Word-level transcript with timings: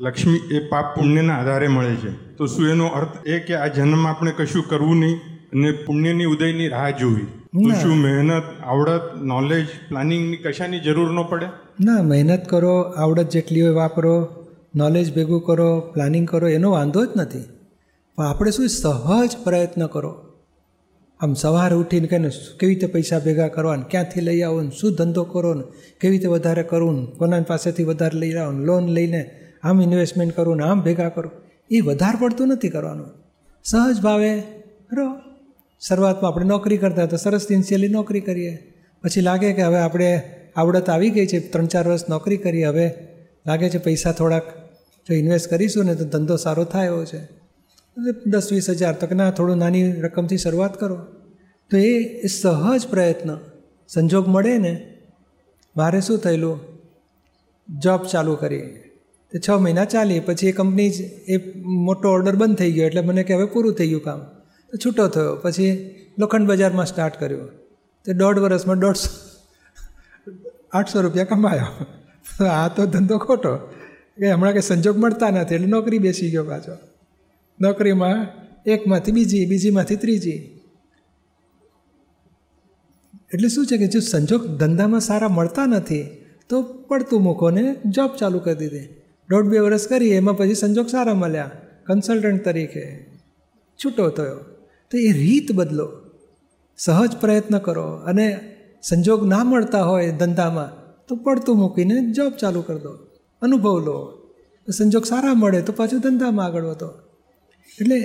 લક્ષ્મી 0.00 0.40
એ 0.54 0.68
પાપ 0.68 0.98
પુણ્યના 0.98 1.36
આધારે 1.36 1.68
મળે 1.68 1.94
છે. 1.94 2.36
તો 2.36 2.46
શું 2.46 2.68
એનો 2.68 2.86
અર્થ 2.86 3.26
એ 3.26 3.38
કે 3.38 3.54
આ 3.54 3.66
જન્મ 3.66 4.06
આપણે 4.06 4.32
કશું 4.32 4.68
કરવું 4.68 4.96
નહીં 4.96 5.16
અને 5.52 5.72
પુણ્યની 5.72 6.24
ઉદયની 6.24 6.68
રાહ 6.68 6.90
જોવી? 6.90 7.24
તો 7.64 7.80
શું 7.82 7.96
મહેનત 7.96 8.42
આવડત 8.64 9.00
નોલેજ 9.22 9.66
પ્લાનિંગની 9.88 10.36
કશાની 10.36 10.80
જરૂર 10.80 11.12
ન 11.12 11.22
પડે? 11.22 11.46
ના 11.80 12.02
મહેનત 12.02 12.48
કરો 12.48 12.80
આવડત 12.80 13.28
જેટલી 13.28 13.62
હોય 13.62 13.70
વાપરો 13.70 14.28
નોલેજ 14.76 15.14
ભેગું 15.14 15.40
કરો 15.40 15.80
પ્લાનિંગ 15.80 16.28
કરો 16.28 16.48
એનો 16.48 16.70
વાંધો 16.70 17.06
જ 17.06 17.08
નથી. 17.16 17.44
પણ 18.16 18.24
આપણે 18.24 18.50
શું 18.50 18.68
સહજ 18.68 19.36
પ્રયત્ન 19.44 19.86
કરો. 19.86 20.26
આમ 21.20 21.34
સવારે 21.34 21.74
ઉઠીને 21.74 22.06
કહીને 22.06 22.28
કેવી 22.28 22.74
રીતે 22.74 22.86
પૈસા 22.86 23.18
ભેગા 23.18 23.48
કરવા 23.48 23.76
ને 23.76 23.84
ક્યાંથી 23.90 24.20
લઈ 24.20 24.40
આવો 24.42 24.60
ને? 24.60 24.70
શું 24.80 24.92
ધંધો 24.92 25.24
કરો 25.24 25.54
ને? 25.54 25.62
કેવી 26.00 26.10
રીતે 26.10 26.26
વધારે 26.26 26.62
કરવું 26.62 27.00
ને? 27.00 27.06
કોના 27.06 27.40
પાસેથી 27.40 27.84
વધારે 27.84 28.18
લઈ 28.18 28.32
આવો 28.32 28.52
ને? 28.52 28.64
લોન 28.64 28.88
લઈને 28.88 29.39
આમ 29.62 29.82
ઇન્વેસ્ટમેન્ટ 29.82 30.36
કરું 30.36 30.56
ને 30.56 30.64
આમ 30.64 30.80
ભેગા 30.80 31.08
કરું, 31.08 31.32
એ 31.70 31.80
વધારે 31.80 32.20
પડતું 32.20 32.48
નથી 32.48 32.68
કરવાનું. 32.68 33.08
સહજ 33.64 34.00
ભાવે 34.00 34.32
રહો. 34.92 35.08
શરૂઆતમાં 35.80 36.32
આપણે 36.32 36.46
નોકરી 36.46 36.76
કરતા 36.76 37.06
તો 37.06 37.16
સરસ 37.16 37.40
સિન્સિયરલી 37.40 37.88
નોકરી 37.88 38.20
કરીએ. 38.20 38.54
પછી 39.02 39.20
લાગે 39.20 39.52
કે 39.52 39.62
હવે 39.62 39.78
આપણે 39.78 40.08
આવડત 40.56 40.90
આવી 40.90 41.10
ગઈ 41.10 41.26
છે 41.26 41.38
ત્રણ 41.52 41.66
ચાર 41.66 41.88
વર્ષ 41.88 42.08
નોકરી 42.08 42.36
કરી 42.36 42.64
હવે 42.64 42.86
લાગે 43.46 43.70
છે 43.70 43.78
પૈસા 43.78 44.12
થોડાક 44.12 44.42
જો 45.06 45.14
ઇન્વેસ્ટ 45.14 45.50
કરીશું 45.50 45.84
ને 45.84 45.94
તો 45.94 46.04
ધંધો 46.04 46.36
સારો 46.36 46.64
થાય 46.64 46.86
એવો 46.86 47.04
છે. 47.04 47.20
દસ 48.26 48.52
વીસ 48.52 48.70
હજાર 48.70 48.94
તો 48.94 49.06
કે 49.06 49.14
ના, 49.14 49.30
થોડું 49.30 49.56
નાની 49.56 49.92
રકમથી 49.92 50.38
શરૂઆત 50.38 50.80
કરો. 50.80 50.96
તો 51.70 51.76
એ 51.76 52.26
સહજ 52.26 52.86
પ્રયત્ન. 52.90 53.38
સંજોગ 53.88 54.28
મળે 54.28 54.58
ને, 54.58 54.74
મારે 55.76 56.00
શું 56.00 56.18
થયેલું? 56.18 56.60
જોબ 57.68 58.00
ચાલુ 58.02 58.34
કરી 58.34 58.89
તે 59.32 59.38
છ 59.48 59.50
મહિના 59.50 59.84
ચાલી 59.84 60.20
પછી 60.20 60.46
એ 60.46 60.52
કંપની 60.52 60.90
જ 60.90 61.00
એ 61.02 61.36
મોટો 61.64 62.08
ઓર્ડર 62.08 62.36
બંધ 62.36 62.56
થઈ 62.56 62.72
ગયો 62.72 62.86
એટલે 62.86 63.00
મને 63.00 63.22
કે 63.22 63.34
હવે 63.34 63.44
પૂરું 63.44 63.74
થઈ 63.74 63.88
ગયું 63.88 64.02
કામ. 64.02 64.20
તો 64.72 64.76
છૂટો 64.84 65.08
થયો, 65.08 65.36
પછી 65.36 65.94
લોખંડ 66.18 66.46
બજારમાં 66.46 66.86
સ્ટાર્ટ 66.86 67.20
કર્યો. 67.20 67.46
તે 68.04 68.12
દોઢ 68.12 68.38
વર્ષમાં 68.38 68.78
દોઢસો, 68.78 69.10
આઠસો 70.72 71.00
રૂપિયા 71.00 71.24
કમાયો. 71.24 71.86
આ 72.46 72.68
તો 72.68 72.86
ધંધો 72.86 73.18
ખોટો. 73.18 73.56
કે 74.18 74.32
હમણાં 74.32 74.52
કંઈ 74.52 74.60
સંજોગ 74.60 74.96
મળતા 74.96 75.30
નથી, 75.30 75.54
એટલે 75.54 75.66
નોકરી 75.66 75.98
બેસી 75.98 76.30
ગયો 76.30 76.44
પાછો. 76.44 76.72
નોકરીમાં 77.60 78.26
એકમાંથી 78.66 79.12
બીજી, 79.12 79.46
બીજીમાંથી 79.46 79.96
ત્રીજી. 79.96 80.40
એટલે 83.34 83.48
શું 83.48 83.66
છે 83.66 83.76
કે 83.76 83.86
જો 83.86 84.00
સંજોગ 84.00 84.46
ધંધામાં 84.46 85.00
સારા 85.00 85.28
મળતા 85.28 85.66
નથી, 85.66 86.24
તો 86.48 86.62
પડતું 86.62 87.22
મૂકો 87.22 87.50
ને 87.50 87.76
જોબ 87.86 88.16
ચાલુ 88.16 88.38
કરી 88.38 88.54
દીધી. 88.54 88.88
દોઢ 89.30 89.44
બે 89.44 89.58
વર્ષ 89.58 89.88
કરી 89.88 90.08
એમાં 90.08 90.36
પછી 90.36 90.54
સંજોગ 90.54 90.86
સારા 90.86 91.14
મળ્યા. 91.14 91.50
કન્સલ્ટન્ટ 91.86 92.44
તરીકે 92.44 93.06
છૂટો 93.84 94.08
થયો. 94.08 94.36
તો 94.90 94.98
એ 94.98 95.12
રીત 95.12 95.52
બદલો. 95.52 95.92
સહજ 96.78 97.16
પ્રયત્ન 97.16 97.58
કરો 97.58 97.82
અને 97.82 98.40
સંજોગ 98.82 99.26
ના 99.26 99.44
મળતા 99.44 99.82
હોય 99.82 100.12
ધંધામાં, 100.12 100.80
તો 101.08 101.16
પડતું 101.16 101.56
મૂકીને 101.56 102.12
જોબ 102.12 102.32
ચાલુ 102.32 102.62
કરી 102.62 102.78
દો. 102.78 102.90
અનુભવ 103.42 103.78
લો. 103.78 104.28
સંજોગ 104.72 105.04
સારા 105.04 105.34
મળે 105.34 105.62
તો 105.62 105.72
પાછું 105.72 106.00
ધંધામાં 106.00 106.46
આગળ 106.46 106.64
વધો. 106.64 106.88
એટલે 107.80 107.96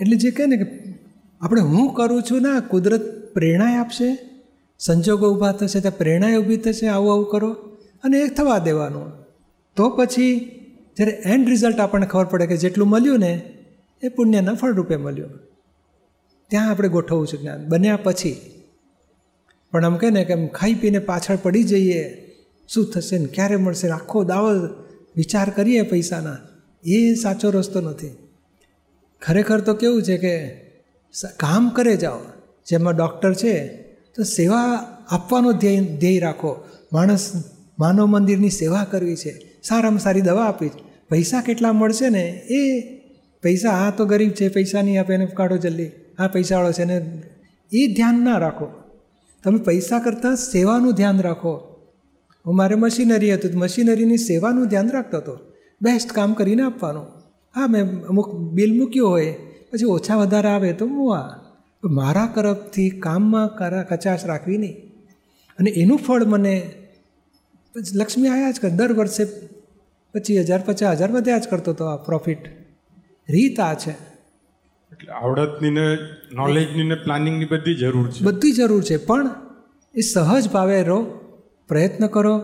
એટલે 0.00 0.16
જે 0.16 0.30
કહે 0.30 0.46
ને 0.46 0.56
કે 0.56 0.94
આપણે 1.40 1.60
હું 1.60 1.94
કરું 1.94 2.22
છું 2.22 2.42
ના, 2.42 2.60
કુદરત 2.60 3.34
પ્રેરણાએ 3.34 3.76
આપશે. 3.76 4.18
સંજોગો 4.78 5.34
ઊભા 5.34 5.52
થશે, 5.52 5.80
ત્યાં 5.80 5.98
પ્રેરણાએ 5.98 6.36
ઊભી 6.36 6.56
થશે, 6.56 6.86
આવું 6.86 7.12
આવું 7.12 7.30
કરો. 7.30 7.52
અને 8.04 8.18
એ 8.18 8.28
થવા 8.28 8.58
દેવાનું. 8.58 9.21
તો 9.76 9.90
પછી 9.90 10.38
જ્યારે 10.96 11.12
એન્ડ 11.24 11.48
રિઝલ્ટ 11.48 11.80
આપણને 11.80 12.06
ખબર 12.06 12.24
પડે 12.24 12.46
કે 12.46 12.56
જેટલું 12.56 12.88
મળ્યું 12.88 13.18
ને, 13.18 13.52
એ 14.02 14.08
પુણ્યના 14.08 14.54
ફળરૂપે 14.54 14.96
મળ્યું. 14.96 15.30
ત્યાં 16.48 16.70
આપણે 16.70 16.88
ગોઠવવું 16.88 17.26
છે 17.26 17.36
જ્ઞાન. 17.36 17.68
બન્યા 17.68 17.98
પછી. 18.02 18.40
પણ 19.70 19.84
આમ 19.84 19.96
કહે 19.96 20.10
ને 20.10 20.24
કે 20.24 20.46
ખાઈ 20.46 20.74
પીને 20.74 20.98
પાછળ 20.98 21.36
પડી 21.36 21.62
જઈએ, 21.62 22.32
શું 22.68 22.90
થશે 22.90 23.18
ને, 23.18 23.26
ક્યારે 23.26 23.56
મળશે 23.56 23.88
આખો 23.88 24.24
દાવો 24.24 24.50
વિચાર 25.16 25.50
કરીએ 25.50 25.82
પૈસાના. 25.82 26.36
એ 26.84 27.14
સાચો 27.14 27.50
રસ્તો 27.50 27.80
નથી. 27.80 28.16
ખરેખર 29.22 29.60
તો 29.60 29.74
કેવું 29.74 30.02
છે 30.02 30.18
કે 30.18 30.48
કામ 31.36 31.68
કરે 31.68 31.96
જાઓ. 31.96 32.18
જેમાં 32.66 32.96
ડૉક્ટર 32.96 33.34
છે, 33.34 33.66
તો 34.14 34.22
સેવા 34.22 34.62
આપવાનો 35.10 35.52
ધ્યેય 35.52 35.80
ધ્યેય 35.80 36.18
રાખો. 36.18 36.68
માણસ, 36.92 37.32
માનવ 37.78 38.06
મંદિરની 38.06 38.50
સેવા 38.50 38.84
કરવી 38.84 39.16
છે. 39.16 39.51
સારામાં 39.62 39.98
સારી 39.98 40.20
દવા 40.20 40.44
આપી 40.44 40.70
પૈસા 41.10 41.40
કેટલા 41.40 41.72
મળશે 41.72 42.08
ને? 42.08 42.42
એ 42.50 42.82
પૈસા, 43.42 43.70
આ 43.70 43.90
તો 43.90 44.04
ગરીબ 44.04 44.30
છે, 44.30 44.48
પૈસા 44.48 44.82
નહીં 44.82 45.00
આપે, 45.00 45.14
એને 45.14 45.26
કાઢો 45.26 45.56
જલ્દી. 45.56 45.90
આ 46.18 46.28
પૈસાવાળો 46.28 46.72
છે 46.72 46.84
ને, 46.84 47.22
એ 47.72 47.94
ધ્યાન 47.94 48.24
ના 48.24 48.38
રાખો. 48.38 48.66
તમે 49.44 49.58
પૈસા 49.58 49.98
કરતાં 49.98 50.36
સેવાનું 50.36 50.92
ધ્યાન 50.92 51.20
રાખો. 51.20 51.52
હું 52.46 52.56
મારે 52.56 52.74
મશીનરી 52.74 53.34
હતું 53.34 53.58
મશીનરીની 53.58 54.16
સેવાનું 54.16 54.66
ધ્યાન 54.66 54.90
રાખતો 54.90 55.16
હતો. 55.16 55.38
બેસ્ટ 55.82 56.12
કામ 56.12 56.32
કરીને 56.32 56.62
આપવાનું. 56.62 57.04
હા, 57.54 57.66
મેં 57.66 58.04
અમુક 58.06 58.34
બિલ 58.34 58.78
મૂક્યું 58.78 59.08
હોય, 59.08 59.34
પછી 59.72 59.84
ઓછા 59.84 60.16
વધારે 60.16 60.48
આવે 60.48 60.72
તો 60.72 60.86
મુવા 60.86 61.38
મારા 61.84 62.32
તરફથી 62.34 62.90
કામમાં 62.90 63.50
કચાશ 63.88 64.24
રાખવી 64.24 64.58
નહીં. 64.58 64.76
અને 65.58 65.70
એનું 65.70 65.98
ફળ 65.98 66.24
મને 66.24 66.70
પછી 67.74 67.98
લક્ષ્મી 67.98 68.28
આયા 68.28 68.50
જ 68.50 68.60
કર 68.60 68.68
દર 68.68 68.92
વર્ષે 68.92 69.24
પચીસ 70.14 70.40
હજાર 70.40 70.62
પચાસ 70.66 70.96
હજાર 70.96 71.12
વધ્યા 71.12 71.38
જ 71.38 71.48
કરતો 71.48 71.70
હતો 71.70 71.84
આ 71.84 71.96
પ્રોફિટ 71.96 72.38
રીત 73.28 73.60
આ 73.60 73.74
છે. 73.74 73.90
એટલે 74.92 75.12
આવડતની 75.12 75.70
ને 75.70 75.98
નોલેજની 76.32 76.82
ને 76.82 76.94
પ્લાનિંગની 76.94 77.44
બધી 77.44 77.74
જરૂર 77.74 78.10
છે. 78.10 78.24
બધી 78.24 78.52
જરૂર 78.52 78.82
છે 78.82 78.96
પણ 78.96 79.30
એ 79.94 80.00
સહજ 80.00 80.50
ભાવે 80.50 80.82
રહો 80.82 81.02
પ્રયત્ન 81.68 82.06
કરો 82.06 82.38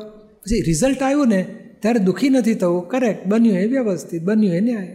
પછી 0.44 0.62
રિઝલ્ટ 0.62 1.02
આવ્યું 1.02 1.28
ને 1.28 1.42
ત્યારે 1.80 1.98
દુઃખી 1.98 2.28
નથી 2.28 2.54
થવું. 2.54 2.88
કરેક્ટ 2.88 3.26
બન્યું 3.26 3.56
એ 3.56 3.66
વ્યવસ્થિત 3.66 4.22
બન્યું 4.22 4.54
એ 4.54 4.60
ન્યાય. 4.60 4.86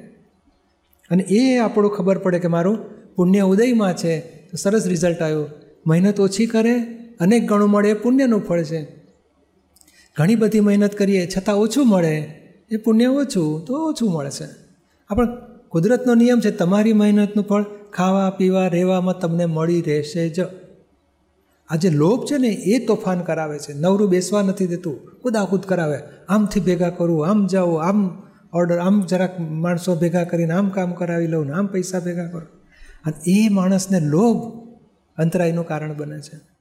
અને 1.11 1.23
એ 1.23 1.57
આપણું 1.57 1.91
ખબર 1.91 2.17
પડે 2.17 2.39
કે 2.39 2.47
મારું 2.47 2.77
પુણ્ય 3.15 3.39
ઉદયમાં 3.39 3.95
છે 3.95 4.19
તો 4.19 4.57
સરસ 4.57 4.87
રિઝલ્ટ 4.87 5.21
આવ્યું. 5.21 5.49
મહેનત 5.87 6.19
ઓછી 6.19 6.45
કરે 6.45 6.79
અનેક 7.19 7.47
ગણું 7.47 7.69
મળે 7.69 7.89
એ 7.89 7.93
પુણ્યનું 7.93 8.45
ફળ 8.45 8.63
છે. 8.63 9.02
ઘણી 10.17 10.35
બધી 10.35 10.59
મહેનત 10.59 10.95
કરીએ, 10.95 11.29
છતાં 11.37 11.55
ઓછું 11.55 11.87
મળે. 11.87 12.17
એ 12.71 12.77
પુણ્ય 12.77 13.07
ઓછું, 13.07 13.65
તો 13.65 13.73
ઓછું 13.73 14.11
મળે 14.11 14.29
છે. 14.29 14.45
આપણે 15.09 15.27
કુદરતનો 15.69 16.15
નિયમ 16.15 16.39
છે, 16.39 16.51
તમારી 16.51 16.93
મહેનતનું 16.93 17.45
ફળ 17.45 17.63
ખાવા, 17.93 18.29
પીવા, 18.29 18.67
રહેવામાં 18.67 19.19
તમને 19.19 19.45
મળી 19.45 19.81
રહેશે 19.81 20.29
જ. 20.29 20.39
આ 21.69 21.75
જે 21.75 21.89
લોભ 21.89 22.25
છે 22.25 22.37
ને, 22.37 22.47
એ 22.47 22.85
તોફાન 22.85 23.21
કરાવે 23.21 23.59
છે. 23.59 23.73
નવરું 23.73 24.09
બેસવા 24.09 24.41
નથી 24.41 24.67
દેતું. 24.67 25.19
કુદાકુદ 25.21 25.61
કરાવે. 25.61 25.99
આમથી 26.29 26.59
ભેગા 26.59 26.89
કરવું 26.89 27.27
આમ 27.27 27.47
જાઓ 27.47 27.75
આમ 27.75 28.23
ઓર્ડર 28.53 28.77
આમ 28.77 29.01
જરાક 29.01 29.39
માણસો 29.39 29.95
ભેગા 29.95 30.23
કરીને 30.23 30.53
આમ 30.53 30.69
કામ 30.69 30.93
કરાવી 30.93 31.27
લઉં 31.27 31.45
ને 31.45 31.53
આમ 31.53 31.67
પૈસા 31.67 31.99
ભેગા 31.99 32.25
કરો. 32.27 32.47
અને 33.05 33.31
એ 33.31 33.49
માણસને 33.49 33.99
લોભ 33.99 34.67
અંતરાયનું 35.17 35.67
કારણ 35.67 35.97
બને 35.97 36.19
છે. 36.19 36.52